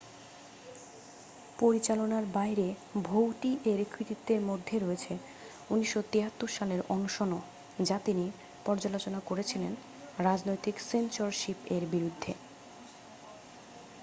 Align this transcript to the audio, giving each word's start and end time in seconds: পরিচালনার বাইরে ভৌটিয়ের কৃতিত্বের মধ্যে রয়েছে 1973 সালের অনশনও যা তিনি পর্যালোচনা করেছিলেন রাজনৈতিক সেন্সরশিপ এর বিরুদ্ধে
পরিচালনার 1.59 2.25
বাইরে 2.33 2.67
ভৌটিয়ের 3.03 3.79
কৃতিত্বের 3.93 4.41
মধ্যে 4.41 4.75
রয়েছে 4.79 5.13
1973 5.69 6.47
সালের 6.47 6.81
অনশনও 6.89 7.39
যা 7.83 7.97
তিনি 8.05 8.25
পর্যালোচনা 8.65 9.19
করেছিলেন 9.25 9.73
রাজনৈতিক 10.19 10.75
সেন্সরশিপ 10.81 11.57
এর 11.71 11.83
বিরুদ্ধে 11.91 12.31